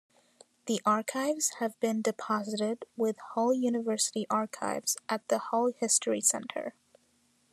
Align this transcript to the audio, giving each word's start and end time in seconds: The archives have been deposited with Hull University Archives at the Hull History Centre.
The 0.65 0.81
archives 0.83 1.49
have 1.59 1.79
been 1.79 2.01
deposited 2.01 2.85
with 2.97 3.17
Hull 3.35 3.53
University 3.53 4.25
Archives 4.31 4.97
at 5.07 5.27
the 5.27 5.37
Hull 5.37 5.73
History 5.77 6.21
Centre. 6.21 6.73